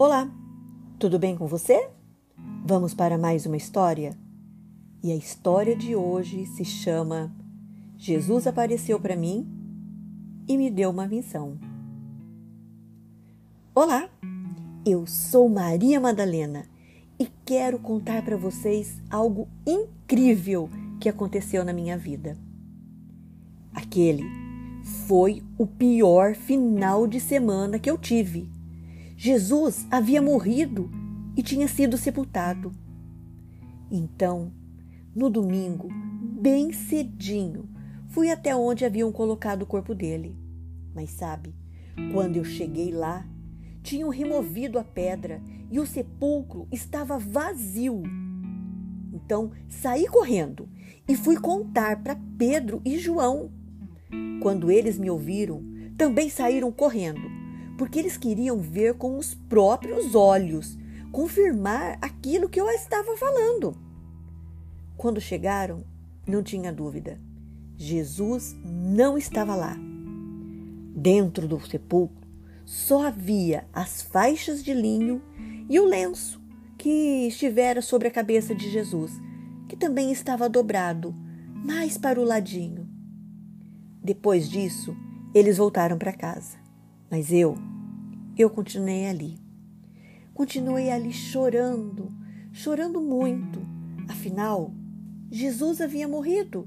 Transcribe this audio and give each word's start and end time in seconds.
Olá, 0.00 0.30
tudo 0.96 1.18
bem 1.18 1.36
com 1.36 1.48
você? 1.48 1.90
Vamos 2.64 2.94
para 2.94 3.18
mais 3.18 3.46
uma 3.46 3.56
história? 3.56 4.16
E 5.02 5.10
a 5.10 5.16
história 5.16 5.74
de 5.74 5.96
hoje 5.96 6.46
se 6.46 6.64
chama 6.64 7.34
Jesus 7.96 8.46
apareceu 8.46 9.00
para 9.00 9.16
mim 9.16 9.44
e 10.46 10.56
me 10.56 10.70
deu 10.70 10.90
uma 10.90 11.08
missão. 11.08 11.58
Olá, 13.74 14.08
eu 14.86 15.04
sou 15.04 15.48
Maria 15.48 15.98
Madalena 15.98 16.64
e 17.18 17.26
quero 17.44 17.80
contar 17.80 18.24
para 18.24 18.36
vocês 18.36 19.02
algo 19.10 19.48
incrível 19.66 20.70
que 21.00 21.08
aconteceu 21.08 21.64
na 21.64 21.72
minha 21.72 21.98
vida. 21.98 22.38
Aquele 23.74 24.22
foi 25.08 25.42
o 25.58 25.66
pior 25.66 26.36
final 26.36 27.04
de 27.04 27.18
semana 27.18 27.80
que 27.80 27.90
eu 27.90 27.98
tive 27.98 28.48
Jesus 29.20 29.84
havia 29.90 30.22
morrido 30.22 30.88
e 31.36 31.42
tinha 31.42 31.66
sido 31.66 31.98
sepultado. 31.98 32.70
Então, 33.90 34.52
no 35.12 35.28
domingo, 35.28 35.88
bem 36.40 36.72
cedinho, 36.72 37.68
fui 38.10 38.30
até 38.30 38.54
onde 38.54 38.84
haviam 38.84 39.10
colocado 39.10 39.62
o 39.62 39.66
corpo 39.66 39.92
dele. 39.92 40.36
Mas 40.94 41.10
sabe, 41.10 41.52
quando 42.12 42.36
eu 42.36 42.44
cheguei 42.44 42.92
lá, 42.92 43.26
tinham 43.82 44.08
removido 44.08 44.78
a 44.78 44.84
pedra 44.84 45.42
e 45.68 45.80
o 45.80 45.86
sepulcro 45.86 46.68
estava 46.70 47.18
vazio. 47.18 48.04
Então 49.12 49.50
saí 49.68 50.06
correndo 50.06 50.68
e 51.08 51.16
fui 51.16 51.36
contar 51.40 52.04
para 52.04 52.16
Pedro 52.38 52.80
e 52.84 52.96
João. 52.96 53.50
Quando 54.40 54.70
eles 54.70 54.96
me 54.96 55.10
ouviram, 55.10 55.60
também 55.96 56.30
saíram 56.30 56.70
correndo 56.70 57.47
porque 57.78 58.00
eles 58.00 58.16
queriam 58.16 58.58
ver 58.58 58.94
com 58.94 59.16
os 59.16 59.34
próprios 59.34 60.16
olhos, 60.16 60.76
confirmar 61.12 61.96
aquilo 62.02 62.48
que 62.48 62.60
eu 62.60 62.68
estava 62.68 63.16
falando. 63.16 63.76
Quando 64.96 65.20
chegaram, 65.20 65.84
não 66.26 66.42
tinha 66.42 66.72
dúvida. 66.72 67.20
Jesus 67.76 68.56
não 68.64 69.16
estava 69.16 69.54
lá. 69.54 69.76
Dentro 70.96 71.46
do 71.46 71.64
sepulcro 71.64 72.26
só 72.64 73.06
havia 73.06 73.64
as 73.72 74.02
faixas 74.02 74.62
de 74.64 74.74
linho 74.74 75.22
e 75.70 75.78
o 75.78 75.84
lenço 75.84 76.42
que 76.76 77.28
estivera 77.28 77.80
sobre 77.80 78.08
a 78.08 78.10
cabeça 78.10 78.56
de 78.56 78.68
Jesus, 78.68 79.12
que 79.68 79.76
também 79.76 80.10
estava 80.10 80.48
dobrado, 80.48 81.14
mais 81.54 81.96
para 81.96 82.20
o 82.20 82.24
ladinho. 82.24 82.88
Depois 84.02 84.50
disso, 84.50 84.96
eles 85.32 85.58
voltaram 85.58 85.96
para 85.96 86.12
casa. 86.12 86.67
Mas 87.10 87.32
eu, 87.32 87.56
eu 88.36 88.50
continuei 88.50 89.06
ali. 89.06 89.38
Continuei 90.34 90.90
ali 90.90 91.12
chorando, 91.12 92.12
chorando 92.52 93.00
muito. 93.00 93.60
Afinal, 94.08 94.72
Jesus 95.30 95.80
havia 95.80 96.06
morrido 96.06 96.66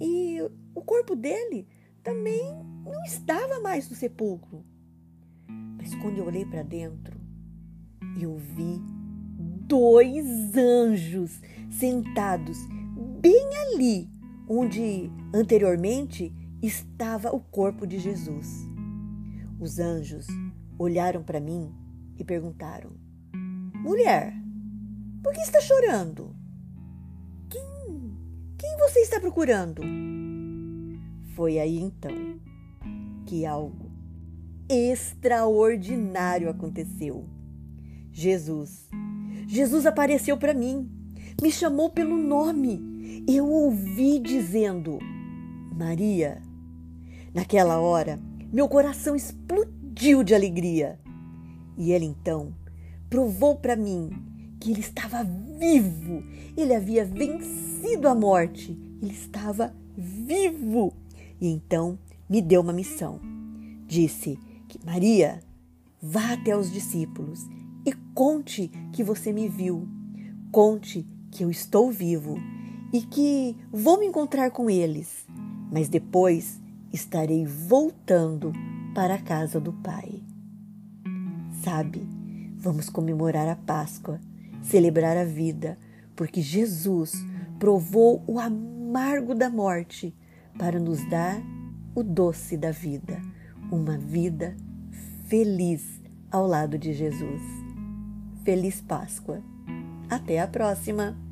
e 0.00 0.38
o 0.74 0.82
corpo 0.82 1.16
dele 1.16 1.66
também 2.02 2.42
não 2.84 3.02
estava 3.04 3.60
mais 3.60 3.88
no 3.88 3.96
sepulcro. 3.96 4.64
Mas 5.76 5.94
quando 5.96 6.18
eu 6.18 6.26
olhei 6.26 6.44
para 6.44 6.62
dentro, 6.62 7.18
eu 8.20 8.36
vi 8.36 8.80
dois 9.66 10.56
anjos 10.56 11.40
sentados 11.70 12.58
bem 13.20 13.48
ali 13.68 14.08
onde 14.48 15.10
anteriormente 15.34 16.32
estava 16.62 17.34
o 17.34 17.40
corpo 17.40 17.86
de 17.86 17.98
Jesus. 17.98 18.75
Os 19.58 19.78
anjos 19.78 20.26
olharam 20.78 21.22
para 21.22 21.40
mim 21.40 21.72
e 22.18 22.24
perguntaram: 22.24 22.90
Mulher, 23.74 24.34
por 25.22 25.32
que 25.32 25.40
está 25.40 25.60
chorando? 25.60 26.36
Quem, 27.48 28.16
quem 28.58 28.76
você 28.76 29.00
está 29.00 29.18
procurando? 29.18 29.80
Foi 31.34 31.58
aí 31.58 31.78
então 31.78 32.38
que 33.24 33.46
algo 33.46 33.90
extraordinário 34.68 36.50
aconteceu. 36.50 37.26
Jesus, 38.12 38.88
Jesus 39.46 39.86
apareceu 39.86 40.36
para 40.36 40.52
mim, 40.52 40.90
me 41.40 41.50
chamou 41.50 41.90
pelo 41.90 42.18
nome. 42.18 43.24
Eu 43.26 43.48
ouvi 43.48 44.18
dizendo: 44.18 44.98
Maria. 45.74 46.42
Naquela 47.34 47.78
hora, 47.78 48.18
meu 48.52 48.68
coração 48.68 49.16
explodiu 49.16 50.22
de 50.22 50.34
alegria. 50.34 50.98
E 51.76 51.92
ele 51.92 52.04
então 52.04 52.54
provou 53.10 53.56
para 53.56 53.76
mim 53.76 54.10
que 54.60 54.70
ele 54.70 54.80
estava 54.80 55.24
vivo. 55.24 56.22
Ele 56.56 56.74
havia 56.74 57.04
vencido 57.04 58.08
a 58.08 58.14
morte. 58.14 58.76
Ele 59.02 59.12
estava 59.12 59.74
vivo. 59.96 60.92
E 61.40 61.48
então 61.48 61.98
me 62.28 62.40
deu 62.40 62.60
uma 62.60 62.72
missão. 62.72 63.20
Disse 63.86 64.38
que 64.68 64.84
Maria, 64.84 65.42
vá 66.00 66.32
até 66.32 66.56
os 66.56 66.70
discípulos 66.70 67.46
e 67.84 67.92
conte 68.14 68.68
que 68.92 69.02
você 69.04 69.32
me 69.32 69.48
viu. 69.48 69.88
Conte 70.50 71.06
que 71.30 71.44
eu 71.44 71.50
estou 71.50 71.90
vivo 71.90 72.36
e 72.92 73.02
que 73.02 73.56
vou 73.70 73.98
me 73.98 74.06
encontrar 74.06 74.50
com 74.50 74.70
eles. 74.70 75.26
Mas 75.70 75.88
depois 75.88 76.60
estarei 76.96 77.44
voltando 77.44 78.52
para 78.94 79.14
a 79.14 79.22
casa 79.22 79.60
do 79.60 79.72
Pai. 79.72 80.22
Sabe, 81.62 82.08
vamos 82.56 82.88
comemorar 82.88 83.46
a 83.48 83.54
Páscoa, 83.54 84.18
celebrar 84.62 85.16
a 85.16 85.24
vida, 85.24 85.78
porque 86.16 86.40
Jesus 86.40 87.12
provou 87.58 88.24
o 88.26 88.40
amargo 88.40 89.34
da 89.34 89.50
morte 89.50 90.16
para 90.58 90.80
nos 90.80 91.06
dar 91.10 91.40
o 91.94 92.02
doce 92.02 92.56
da 92.56 92.70
vida, 92.70 93.20
uma 93.70 93.98
vida 93.98 94.56
feliz 95.28 96.00
ao 96.30 96.46
lado 96.46 96.78
de 96.78 96.92
Jesus. 96.94 97.42
Feliz 98.42 98.80
Páscoa! 98.80 99.42
Até 100.08 100.40
a 100.40 100.46
próxima! 100.46 101.25